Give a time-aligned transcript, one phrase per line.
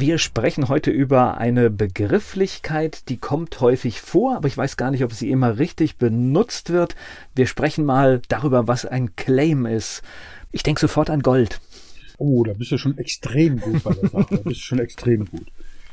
[0.00, 5.02] Wir sprechen heute über eine Begrifflichkeit, die kommt häufig vor, aber ich weiß gar nicht,
[5.02, 6.94] ob sie immer richtig benutzt wird.
[7.34, 10.02] Wir sprechen mal darüber, was ein Claim ist.
[10.52, 11.60] Ich denke sofort an Gold.
[12.16, 14.36] Oh, da bist du schon extrem gut bei der Sache.
[14.36, 15.48] Da bist du schon extrem gut.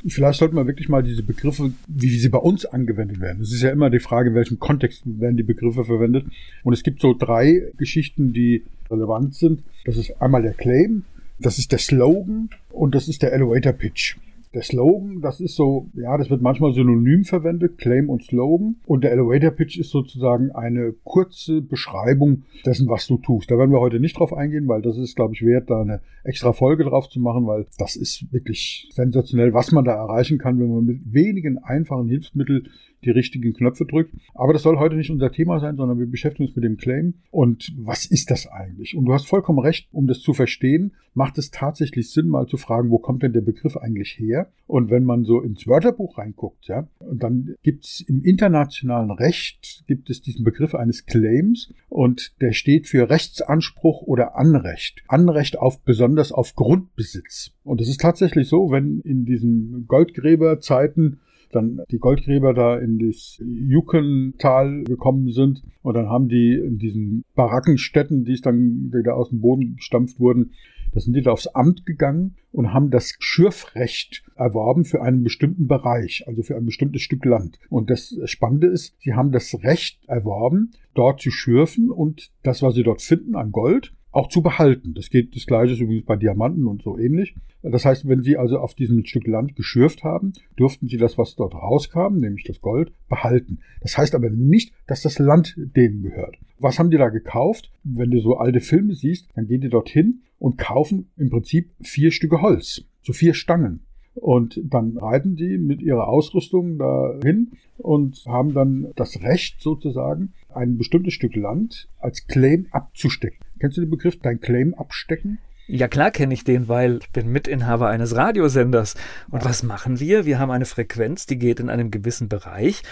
[0.08, 3.42] Vielleicht sollten wir wirklich mal diese Begriffe, wie sie bei uns angewendet werden.
[3.42, 6.28] Es ist ja immer die Frage, in welchem Kontext werden die Begriffe verwendet.
[6.64, 9.64] Und es gibt so drei Geschichten, die relevant sind.
[9.84, 11.06] Das ist einmal der Claim,
[11.40, 14.18] das ist der Slogan und das ist der Elevator Pitch.
[14.54, 18.78] Der Slogan, das ist so, ja, das wird manchmal synonym verwendet, Claim und Slogan.
[18.86, 23.52] Und der Elevator Pitch ist sozusagen eine kurze Beschreibung dessen, was du tust.
[23.52, 26.00] Da werden wir heute nicht drauf eingehen, weil das ist, glaube ich, wert, da eine
[26.24, 30.58] extra Folge drauf zu machen, weil das ist wirklich sensationell, was man da erreichen kann,
[30.58, 32.70] wenn man mit wenigen einfachen Hilfsmitteln
[33.06, 34.14] die richtigen Knöpfe drückt.
[34.34, 37.16] Aber das soll heute nicht unser Thema sein, sondern wir beschäftigen uns mit dem Claim.
[37.32, 38.96] Und was ist das eigentlich?
[38.96, 42.58] Und du hast vollkommen recht, um das zu verstehen, macht es tatsächlich Sinn, mal zu
[42.58, 44.52] fragen, wo kommt denn der Begriff eigentlich her?
[44.68, 50.10] Und wenn man so ins Wörterbuch reinguckt, ja, dann gibt es im internationalen Recht, gibt
[50.10, 55.04] es diesen Begriff eines Claims und der steht für Rechtsanspruch oder Anrecht.
[55.08, 57.52] Anrecht auf besonders auf Grundbesitz.
[57.64, 61.20] Und es ist tatsächlich so, wenn in diesen Goldgräberzeiten
[61.52, 67.24] dann die Goldgräber da in das Jukental gekommen sind und dann haben die in diesen
[67.36, 70.52] Barackenstätten, die es dann wieder aus dem Boden gestampft wurden,
[70.96, 75.68] da sind die da aufs Amt gegangen und haben das Schürfrecht erworben für einen bestimmten
[75.68, 77.60] Bereich, also für ein bestimmtes Stück Land.
[77.70, 82.76] Und das Spannende ist, sie haben das Recht erworben, dort zu schürfen und das, was
[82.76, 84.94] sie dort finden an Gold, auch zu behalten.
[84.94, 87.36] Das geht das gleiche übrigens bei Diamanten und so ähnlich.
[87.62, 91.36] Das heißt, wenn Sie also auf diesem Stück Land geschürft haben, durften Sie das, was
[91.36, 93.60] dort rauskam, nämlich das Gold, behalten.
[93.82, 96.38] Das heißt aber nicht, dass das Land denen gehört.
[96.60, 97.72] Was haben die da gekauft?
[97.84, 102.12] Wenn du so alte Filme siehst, dann gehen die dorthin und kaufen im Prinzip vier
[102.12, 103.82] Stücke Holz, so vier Stangen.
[104.14, 110.78] Und dann reiten die mit ihrer Ausrüstung dahin und haben dann das Recht sozusagen, ein
[110.78, 113.45] bestimmtes Stück Land als Claim abzustecken.
[113.60, 115.40] Kennst du den Begriff, dein Claim abstecken?
[115.68, 118.96] Ja klar kenne ich den, weil ich bin Mitinhaber eines Radiosenders.
[119.32, 120.26] Und was machen wir?
[120.26, 122.84] Wir haben eine Frequenz, die geht in einem gewissen Bereich.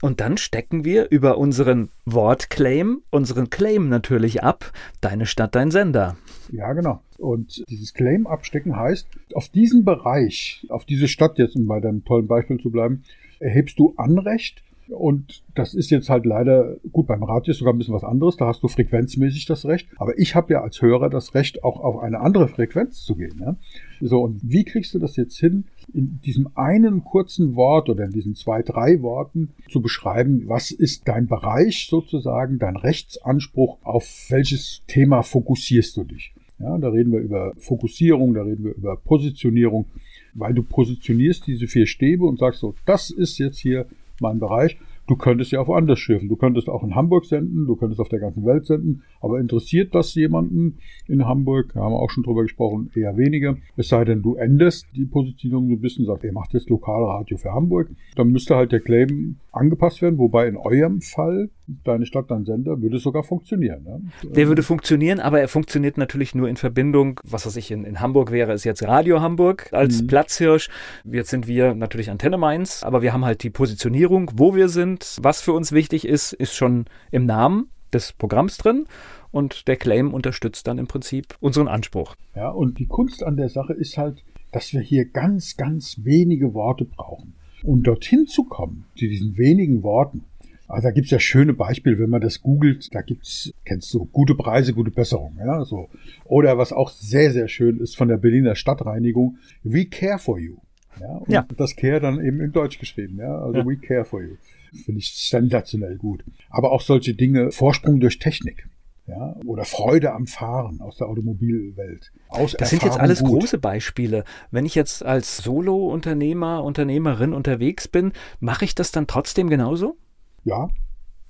[0.00, 4.72] Und dann stecken wir über unseren Wortclaim, unseren Claim natürlich ab.
[5.00, 6.16] Deine Stadt, dein Sender.
[6.52, 7.02] Ja, genau.
[7.18, 12.04] Und dieses Claim abstecken heißt, auf diesen Bereich, auf diese Stadt jetzt, um bei deinem
[12.04, 13.02] tollen Beispiel zu bleiben,
[13.40, 17.78] erhebst du Anrecht und das ist jetzt halt leider, gut, beim Radio ist sogar ein
[17.78, 19.88] bisschen was anderes, da hast du frequenzmäßig das Recht.
[19.96, 23.40] Aber ich habe ja als Hörer das Recht, auch auf eine andere Frequenz zu gehen.
[23.40, 23.56] Ja?
[24.00, 28.12] So, und wie kriegst du das jetzt hin, in diesem einen kurzen Wort oder in
[28.12, 34.82] diesen zwei, drei Worten zu beschreiben, was ist dein Bereich sozusagen, dein Rechtsanspruch, auf welches
[34.86, 36.32] Thema fokussierst du dich?
[36.58, 39.86] Ja, da reden wir über Fokussierung, da reden wir über Positionierung,
[40.34, 43.86] weil du positionierst diese vier Stäbe und sagst so, das ist jetzt hier
[44.20, 44.78] mein Bereich.
[45.10, 46.28] Du könntest ja auch woanders schiffen.
[46.28, 49.02] Du könntest auch in Hamburg senden, du könntest auf der ganzen Welt senden.
[49.20, 50.78] Aber interessiert das jemanden
[51.08, 51.72] in Hamburg?
[51.74, 53.56] Da haben wir auch schon drüber gesprochen, eher weniger.
[53.76, 57.38] Es sei denn, du änderst die Positionierung so ein bisschen, sagst, ihr macht jetzt Lokalradio
[57.38, 57.90] für Hamburg.
[58.14, 61.50] Dann müsste halt der Claim angepasst werden, wobei in eurem Fall,
[61.84, 63.82] deine Stadt, dein Sender, würde es sogar funktionieren.
[63.82, 64.00] Ne?
[64.22, 68.00] Der würde funktionieren, aber er funktioniert natürlich nur in Verbindung, was weiß ich, in, in
[68.00, 70.06] Hamburg wäre es jetzt Radio Hamburg als mhm.
[70.06, 70.68] Platzhirsch.
[71.04, 74.99] Jetzt sind wir natürlich Antenne Mainz, aber wir haben halt die Positionierung, wo wir sind,
[75.22, 78.86] was für uns wichtig ist, ist schon im Namen des Programms drin
[79.32, 82.16] und der Claim unterstützt dann im Prinzip unseren Anspruch.
[82.34, 86.54] Ja, und die Kunst an der Sache ist halt, dass wir hier ganz, ganz wenige
[86.54, 87.34] Worte brauchen.
[87.62, 90.24] Und dorthin zu kommen, zu diesen wenigen Worten,
[90.70, 94.36] also da gibt's ja schöne Beispiele, wenn man das googelt, da gibt's, kennst du, gute
[94.36, 95.88] Preise, gute Besserung, ja, so.
[96.24, 100.58] Oder was auch sehr, sehr schön ist von der Berliner Stadtreinigung, We Care for You.
[101.00, 101.46] Ja, und ja.
[101.56, 103.66] das Care dann eben in Deutsch geschrieben, ja, also ja.
[103.66, 104.36] We Care for You.
[104.84, 106.24] Finde ich sensationell gut.
[106.48, 108.68] Aber auch solche Dinge, Vorsprung durch Technik.
[109.06, 112.12] Ja, oder Freude am Fahren aus der Automobilwelt.
[112.28, 113.40] Aus das sind jetzt alles gut.
[113.40, 114.24] große Beispiele.
[114.52, 119.96] Wenn ich jetzt als Solo-Unternehmer, Unternehmerin unterwegs bin, mache ich das dann trotzdem genauso?
[120.44, 120.68] Ja,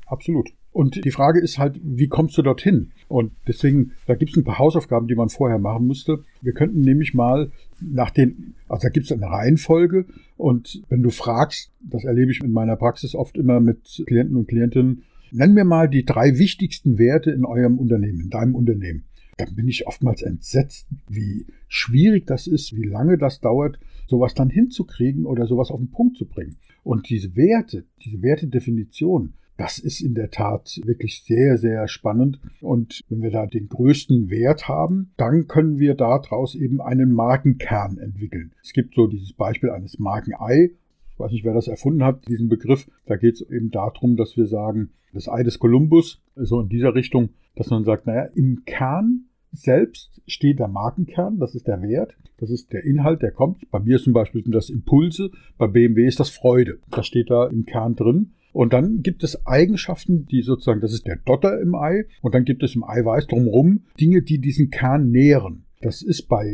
[0.05, 0.51] absolut.
[0.73, 2.93] Und die Frage ist halt, wie kommst du dorthin?
[3.09, 6.25] Und deswegen, da gibt es ein paar Hausaufgaben, die man vorher machen müsste.
[6.43, 7.51] Wir könnten nämlich mal
[7.81, 10.07] nach den, also da gibt es eine Reihenfolge
[10.37, 14.47] und wenn du fragst, das erlebe ich in meiner Praxis oft immer mit Klienten und
[14.47, 15.03] Klientinnen,
[15.33, 19.05] nenn mir mal die drei wichtigsten Werte in eurem Unternehmen, in deinem Unternehmen.
[19.39, 24.51] Dann bin ich oftmals entsetzt, wie schwierig das ist, wie lange das dauert, sowas dann
[24.51, 26.59] hinzukriegen oder sowas auf den Punkt zu bringen.
[26.83, 32.41] Und diese Werte, diese Wertedefinition, das ist in der Tat wirklich sehr, sehr spannend.
[32.63, 37.99] Und wenn wir da den größten Wert haben, dann können wir daraus eben einen Markenkern
[37.99, 38.53] entwickeln.
[38.63, 40.71] Es gibt so dieses Beispiel eines Markenei.
[41.13, 42.91] Ich weiß nicht, wer das erfunden hat, diesen Begriff.
[43.05, 46.95] Da geht es eben darum, dass wir sagen, das Ei des Kolumbus, so in dieser
[46.95, 52.17] Richtung, dass man sagt, naja, im Kern selbst steht der Markenkern, das ist der Wert,
[52.39, 53.71] das ist der Inhalt, der kommt.
[53.71, 56.79] Bei mir zum Beispiel sind das Impulse, bei BMW ist das Freude.
[56.91, 58.33] Das steht da im Kern drin.
[58.53, 62.45] Und dann gibt es Eigenschaften, die sozusagen, das ist der Dotter im Ei, und dann
[62.45, 65.65] gibt es im Eiweiß drumherum Dinge, die diesen Kern nähren.
[65.81, 66.45] Das ist bei,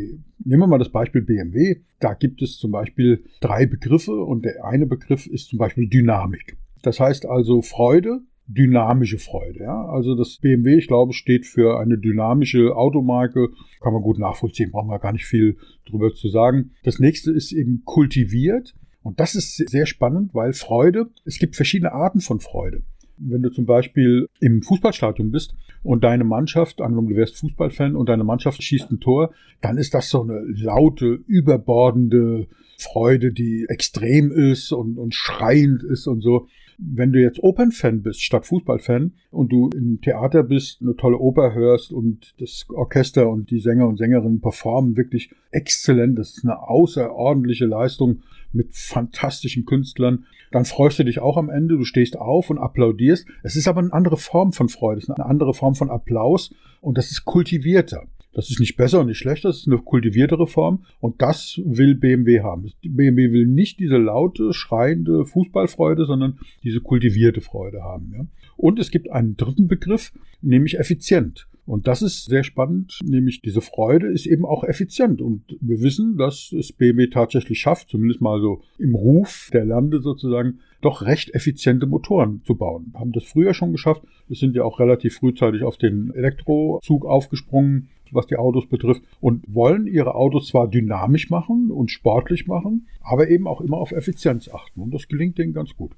[0.43, 4.63] nehmen wir mal das Beispiel BMW, da gibt es zum Beispiel drei Begriffe und der
[4.63, 6.57] eine Begriff ist zum Beispiel Dynamik.
[6.81, 9.59] Das heißt also Freude, dynamische Freude.
[9.59, 9.85] Ja?
[9.87, 13.49] Also das BMW, ich glaube, steht für eine dynamische Automarke.
[13.81, 16.71] Kann man gut nachvollziehen, brauchen wir gar nicht viel drüber zu sagen.
[16.83, 18.73] Das nächste ist eben kultiviert.
[19.07, 22.81] Und das ist sehr spannend, weil Freude, es gibt verschiedene Arten von Freude.
[23.15, 28.09] Wenn du zum Beispiel im Fußballstadion bist und deine Mannschaft, angenommen du wärst Fußballfan und
[28.09, 34.29] deine Mannschaft schießt ein Tor, dann ist das so eine laute, überbordende Freude, die extrem
[34.29, 36.49] ist und, und schreiend ist und so.
[36.79, 41.55] Wenn du jetzt Opernfan bist statt Fußballfan und du im Theater bist, eine tolle Oper
[41.55, 46.61] hörst und das Orchester und die Sänger und Sängerinnen performen wirklich exzellent, das ist eine
[46.61, 48.21] außerordentliche Leistung
[48.53, 53.27] mit fantastischen Künstlern, dann freust du dich auch am Ende, du stehst auf und applaudierst.
[53.41, 56.53] Es ist aber eine andere Form von Freude, es ist eine andere Form von Applaus
[56.81, 58.07] und das ist kultivierter.
[58.37, 61.95] Das ist nicht besser und nicht schlechter, das ist eine kultiviertere Form und das will
[61.95, 62.71] BMW haben.
[62.83, 68.13] BMW will nicht diese laute, schreiende Fußballfreude, sondern diese kultivierte Freude haben.
[68.15, 68.27] Ja.
[68.55, 70.13] Und es gibt einen dritten Begriff,
[70.43, 71.47] nämlich effizient.
[71.65, 75.19] Und das ist sehr spannend, nämlich diese Freude ist eben auch effizient.
[75.19, 79.99] Und wir wissen, dass es BMW tatsächlich schafft, zumindest mal so im Ruf der Lande
[79.99, 82.89] sozusagen, doch recht effiziente Motoren zu bauen.
[82.91, 84.03] Wir haben das früher schon geschafft.
[84.27, 89.43] Wir sind ja auch relativ frühzeitig auf den Elektrozug aufgesprungen was die Autos betrifft, und
[89.47, 94.49] wollen ihre Autos zwar dynamisch machen und sportlich machen, aber eben auch immer auf Effizienz
[94.49, 94.81] achten.
[94.81, 95.91] Und das gelingt denen ganz gut.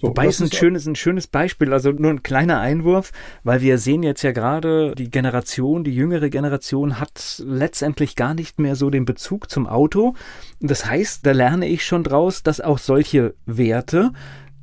[0.00, 3.12] So, Wobei es ein schönes, ein schönes Beispiel, also nur ein kleiner Einwurf,
[3.44, 8.58] weil wir sehen jetzt ja gerade, die Generation, die jüngere Generation hat letztendlich gar nicht
[8.58, 10.14] mehr so den Bezug zum Auto.
[10.60, 14.12] Das heißt, da lerne ich schon draus, dass auch solche Werte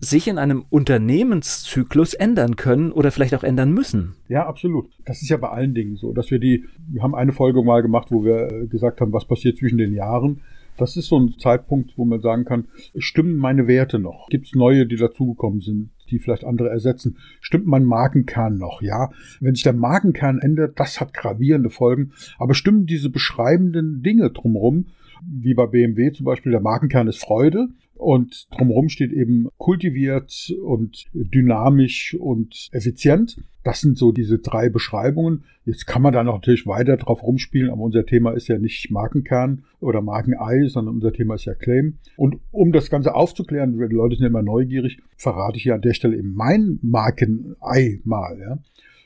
[0.03, 4.15] sich in einem Unternehmenszyklus ändern können oder vielleicht auch ändern müssen.
[4.27, 4.89] Ja, absolut.
[5.05, 7.81] Das ist ja bei allen Dingen so, dass wir die, wir haben eine Folge mal
[7.81, 10.41] gemacht, wo wir äh, gesagt haben, was passiert zwischen den Jahren.
[10.77, 12.65] Das ist so ein Zeitpunkt, wo man sagen kann,
[12.97, 14.27] stimmen meine Werte noch?
[14.29, 17.17] Gibt es neue, die dazugekommen sind, die vielleicht andere ersetzen?
[17.41, 18.81] Stimmt mein Markenkern noch?
[18.81, 22.11] Ja, wenn sich der Markenkern ändert, das hat gravierende Folgen.
[22.39, 24.87] Aber stimmen diese beschreibenden Dinge drumherum,
[25.21, 31.05] wie bei BMW zum Beispiel, der Markenkern ist Freude und drumherum steht eben kultiviert und
[31.13, 33.37] dynamisch und effizient.
[33.63, 35.45] Das sind so diese drei Beschreibungen.
[35.65, 39.63] Jetzt kann man da natürlich weiter drauf rumspielen, aber unser Thema ist ja nicht Markenkern
[39.79, 41.97] oder Markenei, sondern unser Thema ist ja Claim.
[42.17, 45.93] Und um das Ganze aufzuklären, die Leute sind immer neugierig, verrate ich hier an der
[45.93, 48.37] Stelle eben mein Markenei mal.
[48.39, 48.59] Ja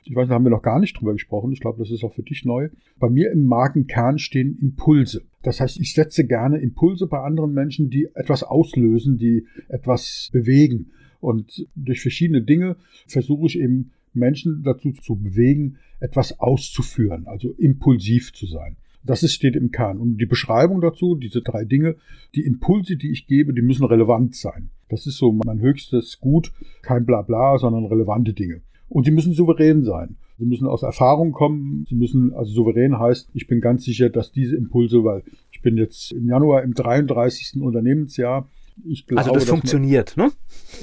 [0.09, 1.51] ich weiß, da haben wir noch gar nicht drüber gesprochen.
[1.51, 2.69] Ich glaube, das ist auch für dich neu.
[2.99, 5.23] Bei mir im Markenkern stehen Impulse.
[5.43, 10.91] Das heißt, ich setze gerne Impulse bei anderen Menschen, die etwas auslösen, die etwas bewegen.
[11.19, 18.33] Und durch verschiedene Dinge versuche ich eben Menschen dazu zu bewegen, etwas auszuführen, also impulsiv
[18.33, 18.77] zu sein.
[19.03, 19.99] Das ist, steht im Kern.
[19.99, 21.95] Und die Beschreibung dazu, diese drei Dinge,
[22.35, 24.69] die Impulse, die ich gebe, die müssen relevant sein.
[24.89, 26.51] Das ist so mein höchstes Gut.
[26.81, 28.61] Kein Blabla, sondern relevante Dinge.
[28.89, 30.17] Und sie müssen souverän sein.
[30.37, 31.85] Sie müssen aus Erfahrung kommen.
[31.89, 35.77] Sie müssen, also souverän heißt, ich bin ganz sicher, dass diese Impulse, weil ich bin
[35.77, 37.61] jetzt im Januar im 33.
[37.61, 38.47] Unternehmensjahr,
[38.85, 40.33] ich glaube, also das funktioniert, man, ne?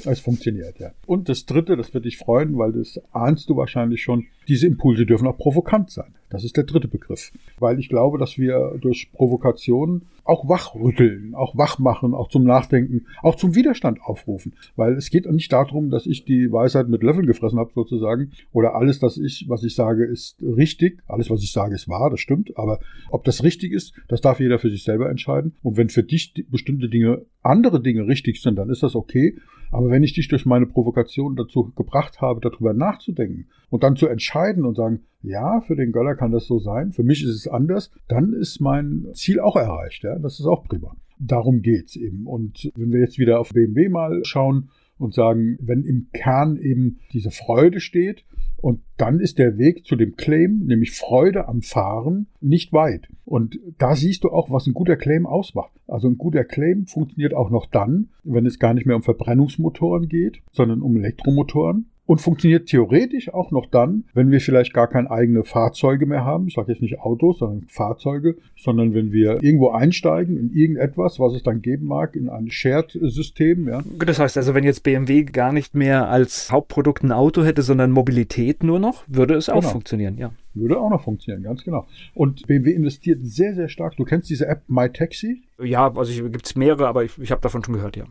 [0.04, 0.90] Es funktioniert, ja.
[1.06, 5.06] Und das Dritte, das wird dich freuen, weil das ahnst du wahrscheinlich schon, diese Impulse
[5.06, 6.14] dürfen auch provokant sein.
[6.34, 7.32] Das ist der dritte Begriff.
[7.58, 13.06] Weil ich glaube, dass wir durch Provokation auch wachrütteln, auch wach machen, auch zum Nachdenken,
[13.22, 14.54] auch zum Widerstand aufrufen.
[14.74, 18.74] Weil es geht nicht darum, dass ich die Weisheit mit Löffeln gefressen habe, sozusagen, oder
[18.74, 21.00] alles, das ich, was ich sage, ist richtig.
[21.06, 22.56] Alles, was ich sage, ist wahr, das stimmt.
[22.56, 25.54] Aber ob das richtig ist, das darf jeder für sich selber entscheiden.
[25.62, 29.36] Und wenn für dich bestimmte Dinge, andere Dinge richtig sind, dann ist das okay.
[29.74, 34.06] Aber wenn ich dich durch meine Provokation dazu gebracht habe, darüber nachzudenken und dann zu
[34.06, 37.48] entscheiden und sagen, ja, für den Göller kann das so sein, für mich ist es
[37.48, 40.04] anders, dann ist mein Ziel auch erreicht.
[40.04, 40.16] Ja?
[40.20, 40.96] Das ist auch prima.
[41.18, 42.28] Darum geht's eben.
[42.28, 47.00] Und wenn wir jetzt wieder auf BMW mal schauen und sagen, wenn im Kern eben
[47.12, 48.24] diese Freude steht,
[48.64, 53.08] und dann ist der Weg zu dem Claim, nämlich Freude am Fahren, nicht weit.
[53.26, 55.72] Und da siehst du auch, was ein guter Claim ausmacht.
[55.86, 60.08] Also ein guter Claim funktioniert auch noch dann, wenn es gar nicht mehr um Verbrennungsmotoren
[60.08, 65.10] geht, sondern um Elektromotoren und funktioniert theoretisch auch noch dann, wenn wir vielleicht gar keine
[65.10, 66.48] eigene Fahrzeuge mehr haben.
[66.48, 71.34] Ich sage jetzt nicht Autos, sondern Fahrzeuge, sondern wenn wir irgendwo einsteigen in irgendetwas, was
[71.34, 73.68] es dann geben mag, in ein Shared-System.
[73.68, 73.82] Ja.
[74.04, 77.90] Das heißt also, wenn jetzt BMW gar nicht mehr als Hauptprodukt ein Auto hätte, sondern
[77.90, 79.72] Mobilität nur noch, würde es auch genau.
[79.72, 80.30] funktionieren, ja.
[80.52, 81.86] Würde auch noch funktionieren, ganz genau.
[82.14, 83.96] Und BMW investiert sehr, sehr stark.
[83.96, 85.42] Du kennst diese App MyTaxi?
[85.60, 88.04] Ja, also gibt es mehrere, aber ich, ich habe davon schon gehört, ja.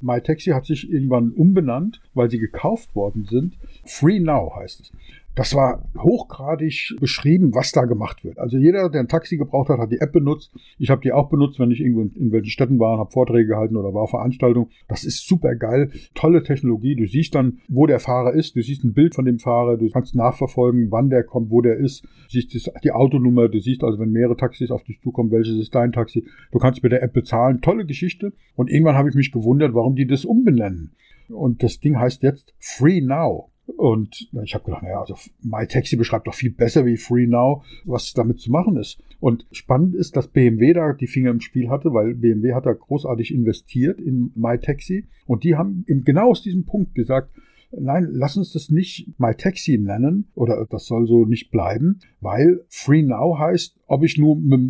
[0.00, 3.54] MyTaxi hat sich irgendwann umbenannt, weil sie gekauft worden sind.
[3.84, 4.92] Free Now heißt es.
[5.36, 8.38] Das war hochgradig beschrieben, was da gemacht wird.
[8.38, 10.52] Also jeder, der ein Taxi gebraucht hat, hat die App benutzt.
[10.78, 13.46] Ich habe die auch benutzt, wenn ich irgendwo in, in welchen Städten war, habe Vorträge
[13.46, 14.70] gehalten oder war auf Veranstaltungen.
[14.88, 16.96] Das ist super geil, tolle Technologie.
[16.96, 18.56] Du siehst dann, wo der Fahrer ist.
[18.56, 19.76] Du siehst ein Bild von dem Fahrer.
[19.76, 22.02] Du kannst nachverfolgen, wann der kommt, wo der ist.
[22.02, 23.48] Du siehst die Autonummer.
[23.48, 26.26] Du siehst also, wenn mehrere Taxis auf dich zukommen, welches ist dein Taxi.
[26.50, 27.60] Du kannst mit der App bezahlen.
[27.60, 28.32] Tolle Geschichte.
[28.56, 30.92] Und irgendwann habe ich mich gewundert, warum die das umbenennen.
[31.28, 33.49] Und das Ding heißt jetzt Free Now.
[33.76, 38.12] Und ich habe gedacht, naja, also MyTaxi beschreibt doch viel besser wie Free Now, was
[38.12, 39.02] damit zu machen ist.
[39.20, 42.72] Und spannend ist, dass BMW da die Finger im Spiel hatte, weil BMW hat da
[42.72, 45.06] großartig investiert in MyTaxi.
[45.26, 47.30] Und die haben eben genau aus diesem Punkt gesagt,
[47.78, 53.02] nein, lass uns das nicht MyTaxi nennen oder das soll so nicht bleiben, weil Free
[53.02, 54.60] Now heißt, ob ich nur mit,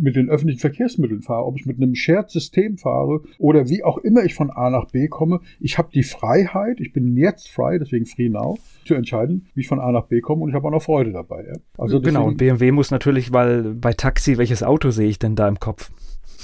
[0.00, 4.24] mit den öffentlichen Verkehrsmitteln fahre, ob ich mit einem Shared-System fahre oder wie auch immer
[4.24, 5.40] ich von A nach B komme.
[5.60, 9.68] Ich habe die Freiheit, ich bin jetzt frei, deswegen Free Now, zu entscheiden, wie ich
[9.68, 11.44] von A nach B komme und ich habe auch noch Freude dabei.
[11.46, 11.54] Ja.
[11.76, 15.48] Also genau, und BMW muss natürlich, weil bei Taxi, welches Auto sehe ich denn da
[15.48, 15.90] im Kopf?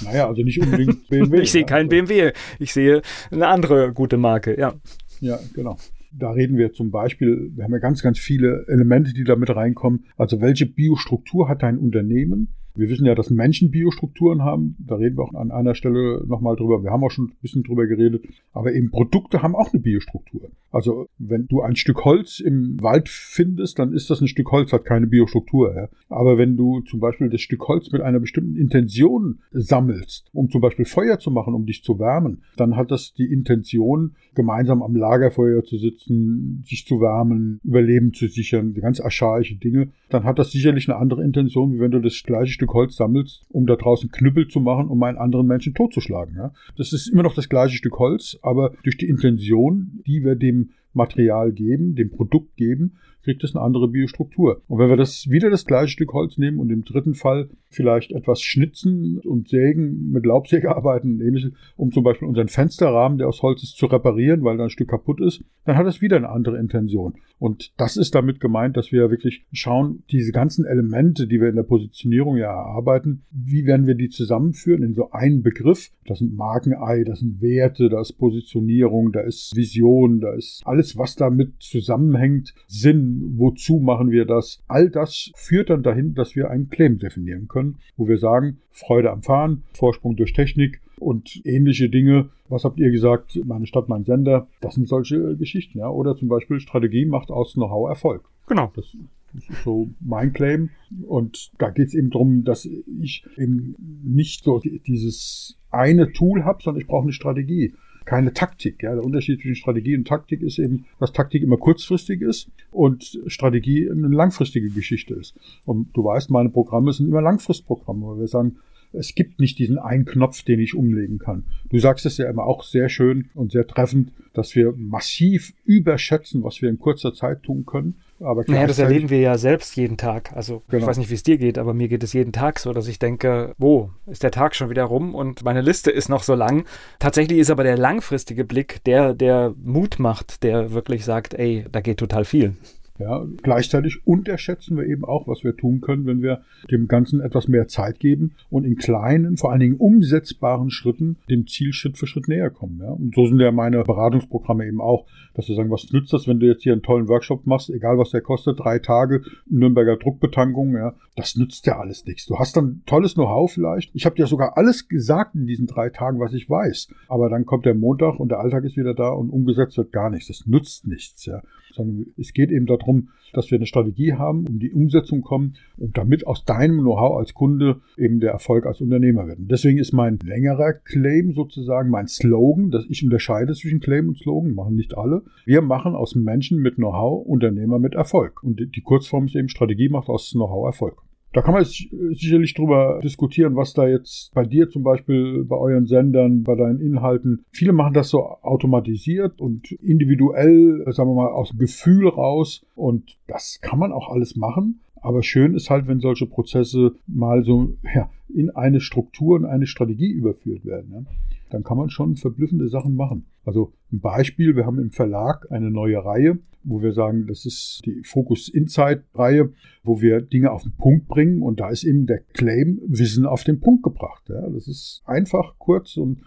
[0.03, 1.41] Naja, also nicht unbedingt BMW.
[1.41, 1.67] ich sehe ja.
[1.67, 4.73] keinen BMW, ich sehe eine andere gute Marke, ja.
[5.21, 5.77] Ja, genau.
[6.11, 9.49] Da reden wir zum Beispiel, wir haben ja ganz, ganz viele Elemente, die da mit
[9.49, 10.05] reinkommen.
[10.17, 12.55] Also welche Biostruktur hat dein Unternehmen?
[12.75, 14.75] Wir wissen ja, dass Menschen Biostrukturen haben.
[14.79, 16.83] Da reden wir auch an einer Stelle nochmal drüber.
[16.83, 18.25] Wir haben auch schon ein bisschen drüber geredet.
[18.53, 20.49] Aber eben Produkte haben auch eine Biostruktur.
[20.71, 24.73] Also wenn du ein Stück Holz im Wald findest, dann ist das ein Stück Holz,
[24.73, 25.73] hat keine Biostruktur.
[25.73, 25.87] Ja.
[26.09, 30.59] Aber wenn du zum Beispiel das Stück Holz mit einer bestimmten Intention sammelst, um zum
[30.59, 34.95] Beispiel Feuer zu machen, um dich zu wärmen, dann hat das die Intention, gemeinsam am
[34.95, 39.89] Lagerfeuer zu sitzen, sich zu wärmen, Überleben zu sichern, ganz archaische Dinge.
[40.09, 43.45] Dann hat das sicherlich eine andere Intention, wie wenn du das gleiche Stück Holz sammelst,
[43.49, 46.35] um da draußen Knüppel zu machen, um einen anderen Menschen totzuschlagen.
[46.35, 46.53] Ja.
[46.77, 50.71] Das ist immer noch das gleiche Stück Holz, aber durch die Intention, die wir dem
[50.93, 54.61] Material geben, dem Produkt geben, kriegt es eine andere Biostruktur.
[54.67, 58.11] Und wenn wir das wieder das gleiche Stück Holz nehmen und im dritten Fall vielleicht
[58.11, 63.27] etwas schnitzen und sägen, mit Laubsäge arbeiten und ähnliches, um zum Beispiel unseren Fensterrahmen, der
[63.27, 66.17] aus Holz ist, zu reparieren, weil da ein Stück kaputt ist, dann hat es wieder
[66.17, 67.15] eine andere Intention.
[67.37, 71.55] Und das ist damit gemeint, dass wir wirklich schauen, diese ganzen Elemente, die wir in
[71.55, 75.91] der Positionierung ja erarbeiten, wie werden wir die zusammenführen in so einen Begriff?
[76.05, 80.97] Das sind Markenei, das sind Werte, da ist Positionierung, da ist Vision, da ist alles,
[80.97, 84.63] was damit zusammenhängt, Sinn, wozu machen wir das?
[84.67, 89.11] All das führt dann dahin, dass wir einen Claim definieren können, wo wir sagen, Freude
[89.11, 92.29] am Fahren, Vorsprung durch Technik und ähnliche Dinge.
[92.49, 93.39] Was habt ihr gesagt?
[93.45, 94.47] Meine Stadt, mein Sender.
[94.61, 95.89] Das sind solche Geschichten, ja.
[95.89, 98.23] Oder zum Beispiel Strategie macht aus Know-how Erfolg.
[98.47, 98.71] Genau.
[98.75, 98.95] Das,
[99.33, 100.69] das ist so mein Claim.
[101.07, 106.61] Und da geht es eben darum, dass ich eben nicht so dieses eine Tool habe,
[106.63, 107.73] sondern ich brauche eine Strategie
[108.05, 108.83] keine Taktik.
[108.83, 108.93] Ja.
[108.93, 113.89] Der Unterschied zwischen Strategie und Taktik ist eben, dass Taktik immer kurzfristig ist und Strategie
[113.89, 115.35] eine langfristige Geschichte ist.
[115.65, 118.57] Und du weißt, meine Programme sind immer Langfristprogramme, weil wir sagen,
[118.93, 121.43] es gibt nicht diesen einen Knopf, den ich umlegen kann.
[121.69, 126.43] Du sagst es ja immer auch sehr schön und sehr treffend, dass wir massiv überschätzen,
[126.43, 127.95] was wir in kurzer Zeit tun können.
[128.19, 130.31] Aber naja, das erleben wir ja selbst jeden Tag.
[130.33, 130.81] Also genau.
[130.81, 132.87] ich weiß nicht, wie es dir geht, aber mir geht es jeden Tag so, dass
[132.87, 136.33] ich denke, wo ist der Tag schon wieder rum und meine Liste ist noch so
[136.33, 136.65] lang.
[136.99, 141.81] Tatsächlich ist aber der langfristige Blick der, der Mut macht, der wirklich sagt, ey, da
[141.81, 142.55] geht total viel.
[142.97, 147.49] Ja, gleichzeitig unterschätzen wir eben auch, was wir tun können, wenn wir dem Ganzen etwas
[147.49, 152.07] mehr Zeit geben und in kleinen, vor allen Dingen umsetzbaren Schritten dem Ziel Schritt für
[152.07, 152.79] Schritt näher kommen.
[152.81, 152.91] Ja.
[152.91, 156.39] Und so sind ja meine Beratungsprogramme eben auch, dass wir sagen, was nützt das, wenn
[156.39, 160.75] du jetzt hier einen tollen Workshop machst, egal was der kostet, drei Tage, Nürnberger Druckbetankung,
[160.75, 162.25] ja, das nützt ja alles nichts.
[162.27, 163.93] Du hast dann tolles Know-how vielleicht.
[163.93, 166.89] Ich habe dir sogar alles gesagt in diesen drei Tagen, was ich weiß.
[167.09, 170.09] Aber dann kommt der Montag und der Alltag ist wieder da und umgesetzt wird gar
[170.09, 170.27] nichts.
[170.27, 171.41] Das nützt nichts, ja.
[171.75, 175.97] Sondern es geht eben darum, dass wir eine Strategie haben, um die Umsetzung kommen und
[175.97, 179.39] damit aus deinem Know-how als Kunde eben der Erfolg als Unternehmer wird.
[179.39, 184.17] Und deswegen ist mein längerer Claim sozusagen mein Slogan, dass ich unterscheide zwischen Claim und
[184.17, 185.23] Slogan, machen nicht alle.
[185.45, 188.41] Wir machen aus Menschen mit Know-how Unternehmer mit Erfolg.
[188.43, 191.01] Und die Kurzform ist eben Strategie macht aus Know-how Erfolg.
[191.35, 191.85] Da kann man jetzt
[192.17, 196.79] sicherlich drüber diskutieren, was da jetzt bei dir zum Beispiel, bei euren Sendern, bei deinen
[196.79, 197.43] Inhalten.
[197.51, 202.65] Viele machen das so automatisiert und individuell, sagen wir mal, aus Gefühl raus.
[202.73, 204.79] Und das kann man auch alles machen.
[205.01, 209.67] Aber schön ist halt, wenn solche Prozesse mal so ja, in eine Struktur und eine
[209.67, 210.91] Strategie überführt werden.
[210.93, 211.01] Ja
[211.49, 213.25] dann kann man schon verblüffende Sachen machen.
[213.45, 217.83] Also ein Beispiel, wir haben im Verlag eine neue Reihe, wo wir sagen, das ist
[217.85, 219.51] die Focus Insight Reihe,
[219.83, 223.43] wo wir Dinge auf den Punkt bringen und da ist eben der Claim Wissen auf
[223.43, 224.23] den Punkt gebracht.
[224.29, 226.21] Ja, das ist einfach, kurz und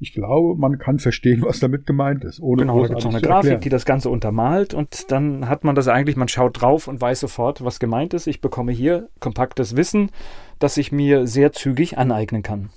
[0.00, 2.40] ich glaube, man kann verstehen, was damit gemeint ist.
[2.40, 5.64] Ohne genau, da gibt es noch eine Grafik, die das Ganze untermalt und dann hat
[5.64, 8.26] man das eigentlich, man schaut drauf und weiß sofort, was gemeint ist.
[8.26, 10.10] Ich bekomme hier kompaktes Wissen,
[10.58, 12.70] das ich mir sehr zügig aneignen kann.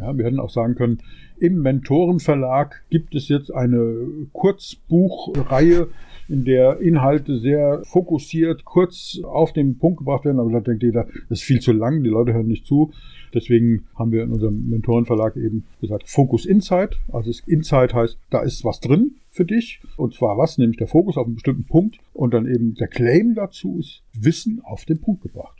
[0.00, 0.98] Ja, wir hätten auch sagen können,
[1.38, 5.88] im Mentorenverlag gibt es jetzt eine Kurzbuchreihe,
[6.28, 10.38] in der Inhalte sehr fokussiert, kurz auf den Punkt gebracht werden.
[10.38, 12.92] Aber da denkt jeder, das ist viel zu lang, die Leute hören nicht zu.
[13.34, 16.98] Deswegen haben wir in unserem Mentorenverlag eben gesagt, Focus Insight.
[17.12, 19.80] Also Insight heißt, da ist was drin für dich.
[19.96, 20.58] Und zwar was?
[20.58, 21.98] Nämlich der Fokus auf einen bestimmten Punkt.
[22.12, 25.58] Und dann eben der Claim dazu ist Wissen auf den Punkt gebracht.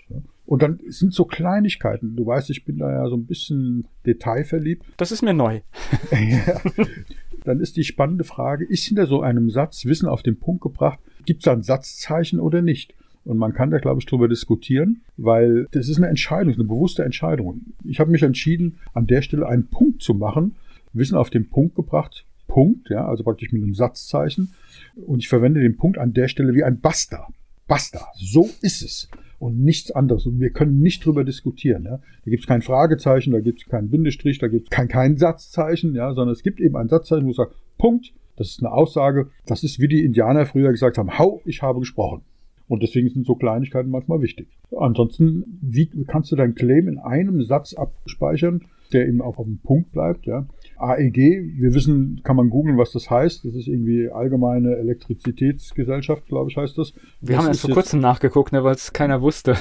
[0.50, 2.16] Und dann sind so Kleinigkeiten.
[2.16, 4.84] Du weißt, ich bin da ja so ein bisschen detailverliebt.
[4.96, 5.60] Das ist mir neu.
[6.10, 6.60] ja.
[7.44, 10.98] Dann ist die spannende Frage, ist hinter so einem Satz Wissen auf den Punkt gebracht,
[11.24, 12.96] gibt es da ein Satzzeichen oder nicht?
[13.22, 17.04] Und man kann da, glaube ich, drüber diskutieren, weil das ist eine Entscheidung, eine bewusste
[17.04, 17.60] Entscheidung.
[17.84, 20.56] Ich habe mich entschieden, an der Stelle einen Punkt zu machen,
[20.92, 24.52] Wissen auf den Punkt gebracht, Punkt, ja, also praktisch mit einem Satzzeichen.
[25.06, 27.28] Und ich verwende den Punkt an der Stelle wie ein Basta.
[27.68, 28.08] Basta.
[28.16, 29.08] So ist es
[29.40, 30.26] und nichts anderes.
[30.26, 31.84] Und wir können nicht drüber diskutieren.
[31.84, 31.96] Ja.
[31.96, 35.16] Da gibt es kein Fragezeichen, da gibt es keinen Bindestrich, da gibt es kein, kein
[35.16, 38.72] Satzzeichen, ja, sondern es gibt eben ein Satzzeichen, wo es sagt, Punkt, das ist eine
[38.72, 42.22] Aussage, das ist wie die Indianer früher gesagt haben, hau, ich habe gesprochen.
[42.68, 44.46] Und deswegen sind so Kleinigkeiten manchmal wichtig.
[44.78, 49.58] Ansonsten, wie kannst du dein Claim in einem Satz abspeichern, der eben auch auf dem
[49.58, 50.46] Punkt bleibt, ja?
[50.80, 51.16] AEG,
[51.58, 53.44] wir wissen, kann man googeln, was das heißt.
[53.44, 56.94] Das ist irgendwie allgemeine Elektrizitätsgesellschaft, glaube ich, heißt das.
[57.20, 59.56] Wir das haben erst vor kurzem nachgeguckt, ne, weil es keiner wusste.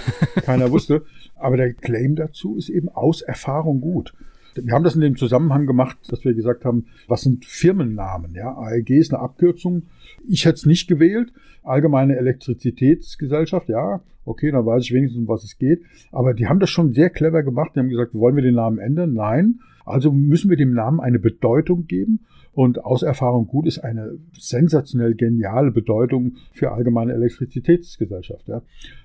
[0.46, 1.04] keiner wusste.
[1.36, 4.14] Aber der Claim dazu ist eben aus Erfahrung gut.
[4.56, 8.34] Wir haben das in dem Zusammenhang gemacht, dass wir gesagt haben, was sind Firmennamen?
[8.34, 9.84] Ja, AEG ist eine Abkürzung.
[10.28, 11.32] Ich hätte es nicht gewählt.
[11.64, 15.82] Allgemeine Elektrizitätsgesellschaft, ja, okay, dann weiß ich wenigstens, um was es geht.
[16.12, 17.72] Aber die haben das schon sehr clever gemacht.
[17.76, 19.14] Die haben gesagt, wollen wir den Namen ändern?
[19.14, 19.60] Nein.
[19.86, 22.22] Also müssen wir dem Namen eine Bedeutung geben.
[22.54, 28.48] Und aus Erfahrung gut ist eine sensationell geniale Bedeutung für allgemeine Elektrizitätsgesellschaft.
[28.48, 28.62] Ja.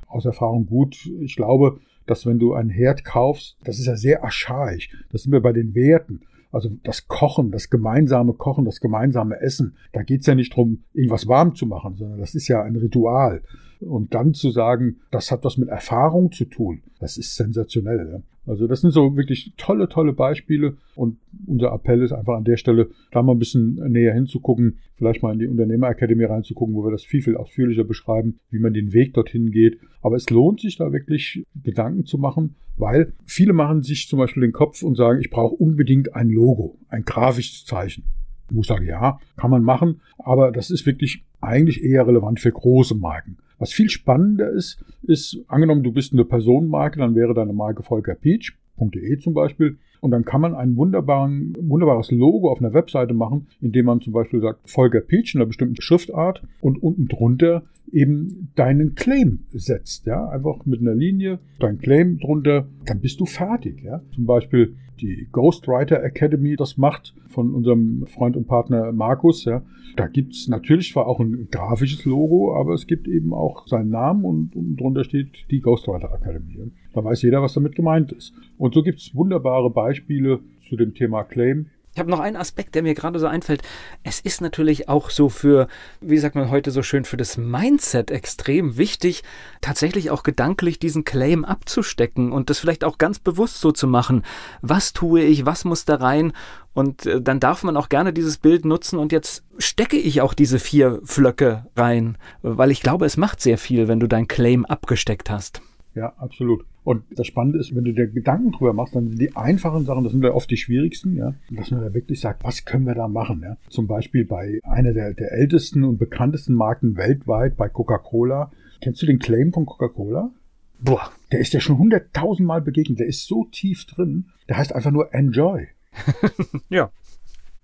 [0.07, 4.25] Aus Erfahrung gut, ich glaube, dass wenn du einen Herd kaufst, das ist ja sehr
[4.25, 4.91] archaisch.
[5.11, 6.21] Das sind wir bei den Werten.
[6.53, 9.77] Also das Kochen, das gemeinsame Kochen, das gemeinsame Essen.
[9.93, 12.77] Da geht es ja nicht darum, irgendwas warm zu machen, sondern das ist ja ein
[12.77, 13.43] Ritual.
[13.81, 18.23] Und dann zu sagen, das hat was mit Erfahrung zu tun, das ist sensationell.
[18.47, 20.77] Also das sind so wirklich tolle, tolle Beispiele.
[20.95, 25.23] Und unser Appell ist einfach an der Stelle, da mal ein bisschen näher hinzugucken, vielleicht
[25.23, 28.93] mal in die Unternehmerakademie reinzugucken, wo wir das viel, viel ausführlicher beschreiben, wie man den
[28.93, 29.79] Weg dorthin geht.
[30.03, 34.43] Aber es lohnt sich da wirklich Gedanken zu machen, weil viele machen sich zum Beispiel
[34.43, 38.05] den Kopf und sagen, ich brauche unbedingt ein Logo, ein grafisches Zeichen.
[38.51, 42.53] Ich muss sagen, ja, kann man machen, aber das ist wirklich eigentlich eher relevant für
[42.53, 43.39] große Marken.
[43.59, 48.15] Was viel spannender ist, ist, angenommen, du bist eine Personenmarke, dann wäre deine Marke Volker
[48.15, 49.79] Peach.de zum Beispiel.
[50.05, 54.43] Und dann kann man ein wunderbares Logo auf einer Webseite machen, indem man zum Beispiel
[54.43, 60.05] sagt Volker Peach in einer bestimmten Schriftart und unten drunter eben deinen Claim setzt.
[60.05, 63.83] Ja, einfach mit einer Linie, dein Claim drunter, dann bist du fertig.
[63.83, 69.47] Ja, zum Beispiel die Ghostwriter Academy das macht von unserem Freund und Partner Markus.
[69.47, 69.63] Ja.
[69.97, 73.89] Da gibt es natürlich zwar auch ein grafisches Logo, aber es gibt eben auch seinen
[73.89, 76.73] Namen und, und drunter steht die Ghostwriter Academy.
[76.95, 78.33] Da weiß jeder, was damit gemeint ist.
[78.57, 81.67] Und so gibt es wunderbare Beispiele zu dem Thema Claim.
[81.95, 83.63] Ich habe noch einen Aspekt, der mir gerade so einfällt.
[84.03, 85.69] Es ist natürlich auch so für,
[86.01, 89.23] wie sagt man heute so schön, für das Mindset extrem wichtig,
[89.61, 94.25] tatsächlich auch gedanklich diesen Claim abzustecken und das vielleicht auch ganz bewusst so zu machen.
[94.61, 95.47] Was tue ich?
[95.47, 96.33] Was muss da rein?
[96.73, 100.35] Und äh, dann darf man auch gerne dieses Bild nutzen und jetzt stecke ich auch
[100.35, 104.65] diese vier Flöcke rein, weil ich glaube, es macht sehr viel, wenn du dein Claim
[104.65, 105.63] abgesteckt hast.
[105.95, 106.65] Ja, absolut.
[106.85, 110.05] Und das Spannende ist, wenn du dir Gedanken drüber machst, dann sind die einfachen Sachen,
[110.05, 112.95] das sind ja oft die schwierigsten, ja, dass man da wirklich sagt, was können wir
[112.95, 113.57] da machen, ja.
[113.71, 118.53] Zum Beispiel bei einer der, der ältesten und bekanntesten Marken weltweit, bei Coca-Cola.
[118.83, 120.31] Kennst du den Claim von Coca-Cola?
[120.79, 121.11] Boah.
[121.33, 125.15] Der ist ja schon hunderttausendmal begegnet, der ist so tief drin, der heißt einfach nur
[125.15, 125.69] Enjoy.
[126.69, 126.91] ja.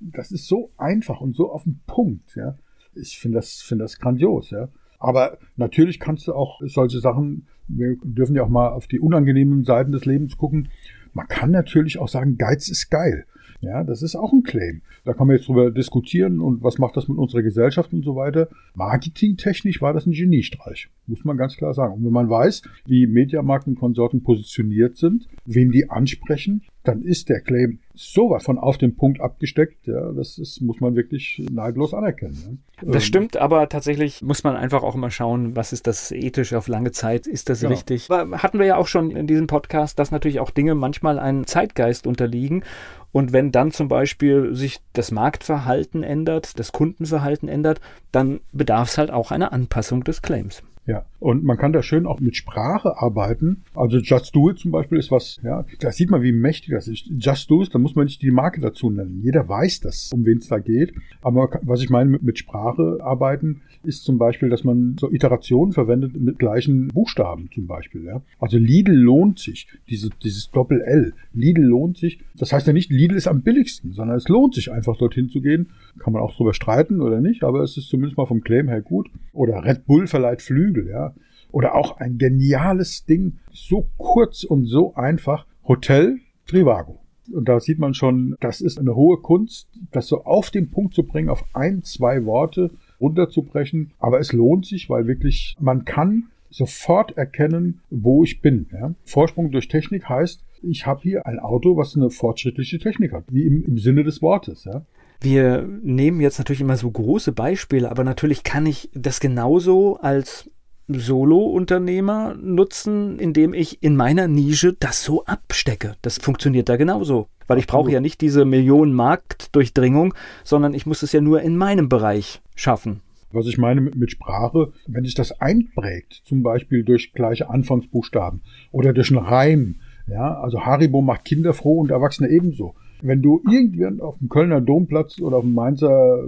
[0.01, 2.57] Das ist so einfach und so auf den Punkt, ja.
[2.95, 4.71] Ich finde das, finde das grandios, ja.
[5.01, 9.65] Aber natürlich kannst du auch solche Sachen, wir dürfen ja auch mal auf die unangenehmen
[9.65, 10.69] Seiten des Lebens gucken.
[11.15, 13.25] Man kann natürlich auch sagen, Geiz ist geil.
[13.63, 14.81] Ja, das ist auch ein Claim.
[15.05, 18.17] Da kann man jetzt drüber diskutieren und was macht das mit unserer Gesellschaft und so
[18.17, 18.49] weiter.
[18.75, 21.95] Marketingtechnisch war das ein Geniestreich, muss man ganz klar sagen.
[21.95, 27.29] Und wenn man weiß, wie Mediamarkt und Konsorten positioniert sind, wen die ansprechen, dann ist
[27.29, 29.87] der Claim sowas von auf den Punkt abgesteckt.
[29.87, 32.63] Ja, das ist, muss man wirklich neidlos anerkennen.
[32.81, 32.89] Ja.
[32.93, 36.55] Das ähm, stimmt, aber tatsächlich muss man einfach auch immer schauen, was ist das ethisch
[36.55, 37.27] auf lange Zeit?
[37.27, 37.73] Ist das genau.
[37.73, 38.09] richtig?
[38.09, 42.07] Hatten wir ja auch schon in diesem Podcast, dass natürlich auch Dinge manchmal einem Zeitgeist
[42.07, 42.65] unterliegen.
[43.13, 47.81] Und wenn dann zum Beispiel sich das Marktverhalten ändert, das Kundenverhalten ändert,
[48.13, 50.63] dann bedarf es halt auch einer Anpassung des Claims.
[50.87, 53.63] Ja, und man kann da schön auch mit Sprache arbeiten.
[53.75, 56.89] Also Just Do It zum Beispiel ist was, ja, da sieht man, wie mächtig das
[56.89, 57.07] ist.
[57.07, 59.21] Just Do It, da muss man nicht die Marke dazu nennen.
[59.23, 60.95] Jeder weiß das, um wen es da geht.
[61.23, 65.73] Aber was ich meine mit, mit Sprache arbeiten, ist zum Beispiel, dass man so Iterationen
[65.73, 68.05] verwendet mit gleichen Buchstaben zum Beispiel.
[68.05, 68.23] Ja.
[68.39, 71.15] Also Lidl lohnt sich, diese, dieses Doppel-L.
[71.33, 72.21] Lidl lohnt sich.
[72.37, 75.41] Das heißt ja nicht, Lidl ist am billigsten, sondern es lohnt sich einfach dorthin zu
[75.41, 75.71] gehen.
[75.99, 78.83] Kann man auch drüber streiten oder nicht, aber es ist zumindest mal vom Claim her
[78.83, 79.09] gut.
[79.33, 81.15] Oder Red Bull verleiht Flügel, ja.
[81.53, 87.01] Oder auch ein geniales Ding, so kurz und so einfach, Hotel Trivago.
[87.33, 90.95] Und da sieht man schon, das ist eine hohe Kunst, das so auf den Punkt
[90.95, 93.93] zu bringen, auf ein, zwei Worte runterzubrechen.
[93.99, 98.67] Aber es lohnt sich, weil wirklich man kann sofort erkennen, wo ich bin.
[98.73, 98.95] Ja?
[99.05, 103.47] Vorsprung durch Technik heißt, ich habe hier ein Auto, was eine fortschrittliche Technik hat, wie
[103.47, 104.65] im, im Sinne des Wortes.
[104.65, 104.85] Ja?
[105.21, 110.51] Wir nehmen jetzt natürlich immer so große Beispiele, aber natürlich kann ich das genauso als
[110.95, 115.97] Solo-Unternehmer nutzen, indem ich in meiner Nische das so abstecke.
[116.03, 117.29] Das funktioniert da genauso.
[117.47, 121.57] Weil ich brauche ja nicht diese Millionen Marktdurchdringung, sondern ich muss es ja nur in
[121.57, 123.01] meinem Bereich schaffen.
[123.33, 128.43] Was ich meine mit, mit Sprache, wenn sich das einprägt, zum Beispiel durch gleiche Anfangsbuchstaben
[128.73, 129.77] oder durch einen Reim,
[130.09, 132.75] ja, also Haribo macht Kinder froh und Erwachsene ebenso.
[133.03, 136.25] Wenn du irgendwann auf dem Kölner Domplatz oder auf dem Mainzer,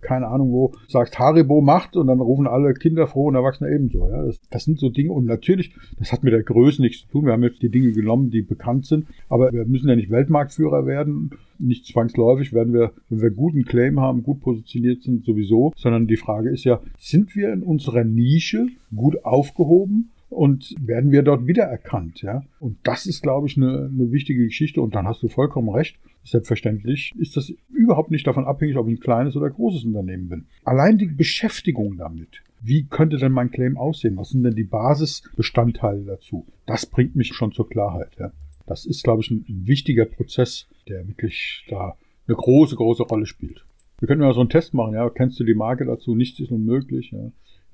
[0.00, 4.08] keine Ahnung wo, sagst Haribo macht und dann rufen alle Kinder froh und Erwachsene ebenso.
[4.08, 4.24] Ja?
[4.24, 7.26] Das, das sind so Dinge und natürlich, das hat mit der Größe nichts zu tun.
[7.26, 10.86] Wir haben jetzt die Dinge genommen, die bekannt sind, aber wir müssen ja nicht Weltmarktführer
[10.86, 11.30] werden.
[11.58, 16.16] Nicht zwangsläufig werden wir, wenn wir guten Claim haben, gut positioniert sind, sowieso, sondern die
[16.16, 20.10] Frage ist ja, sind wir in unserer Nische gut aufgehoben?
[20.34, 22.22] und werden wir dort wiedererkannt.
[22.22, 22.42] Ja?
[22.60, 24.82] Und das ist, glaube ich, eine, eine wichtige Geschichte.
[24.82, 25.96] Und dann hast du vollkommen recht.
[26.24, 30.46] Selbstverständlich ist das überhaupt nicht davon abhängig, ob ich ein kleines oder großes Unternehmen bin.
[30.64, 32.42] Allein die Beschäftigung damit.
[32.62, 34.16] Wie könnte denn mein Claim aussehen?
[34.16, 36.46] Was sind denn die Basisbestandteile dazu?
[36.64, 38.16] Das bringt mich schon zur Klarheit.
[38.18, 38.32] Ja?
[38.66, 43.26] Das ist, glaube ich, ein, ein wichtiger Prozess, der wirklich da eine große, große Rolle
[43.26, 43.66] spielt.
[43.98, 45.08] Wir können mal so einen Test machen, ja.
[45.10, 46.14] Kennst du die Marke dazu?
[46.14, 47.30] Nichts ist unmöglich, ja.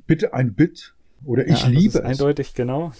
[0.08, 2.04] Bitte ein Bit oder ich ja, liebe es.
[2.04, 2.92] Eindeutig, genau.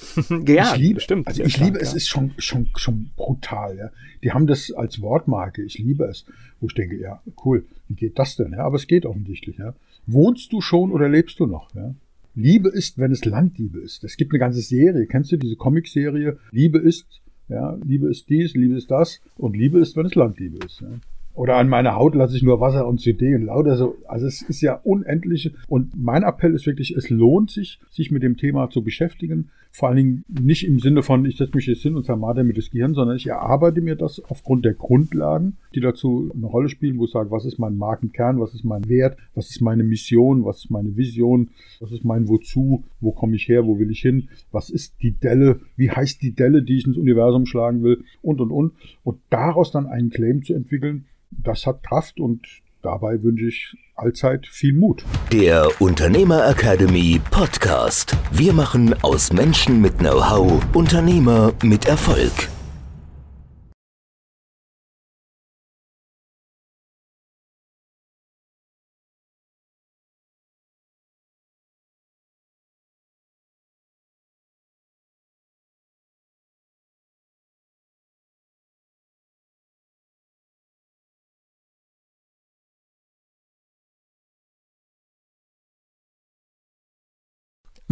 [0.46, 1.26] ja, ich liebe, stimmt.
[1.28, 3.90] Also ich liebe es, ist schon, schon, schon brutal, ja.
[4.22, 6.24] Die haben das als Wortmarke, ich liebe es.
[6.60, 8.52] Wo ich denke, ja, cool, wie geht das denn?
[8.52, 9.74] Ja, aber es geht offensichtlich, ja.
[10.06, 11.94] Wohnst du schon oder lebst du noch, ja?
[12.34, 14.04] Liebe ist, wenn es Landliebe ist.
[14.04, 15.06] Es gibt eine ganze Serie.
[15.06, 16.38] Kennst du diese Comicserie?
[16.52, 17.06] Liebe ist,
[17.48, 20.80] ja, Liebe ist dies, Liebe ist das und Liebe ist, wenn es Landliebe ist.
[20.80, 20.88] Ja.
[21.34, 23.96] Oder an meiner Haut lasse ich nur Wasser und CD und lauter so.
[24.08, 25.52] Also es ist ja unendlich.
[25.68, 29.50] Und mein Appell ist wirklich, es lohnt sich, sich mit dem Thema zu beschäftigen.
[29.72, 32.54] Vor allen Dingen nicht im Sinne von, ich setze mich jetzt hin und zermate mir
[32.54, 36.98] das Gehirn, sondern ich erarbeite mir das aufgrund der Grundlagen, die dazu eine Rolle spielen,
[36.98, 40.44] wo ich sage, was ist mein Markenkern, was ist mein Wert, was ist meine Mission,
[40.44, 44.00] was ist meine Vision, was ist mein Wozu, wo komme ich her, wo will ich
[44.00, 48.02] hin, was ist die Delle, wie heißt die Delle, die ich ins Universum schlagen will
[48.22, 48.72] und und und.
[49.04, 52.46] Und daraus dann einen Claim zu entwickeln, das hat Kraft und
[52.82, 55.04] dabei wünsche ich allzeit viel Mut.
[55.32, 58.16] Der Unternehmer Academy Podcast.
[58.32, 62.48] Wir machen aus Menschen mit Know-how Unternehmer mit Erfolg.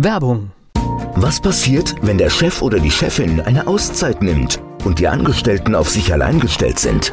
[0.00, 0.52] Werbung.
[1.16, 5.90] Was passiert, wenn der Chef oder die Chefin eine Auszeit nimmt und die Angestellten auf
[5.90, 7.12] sich allein gestellt sind?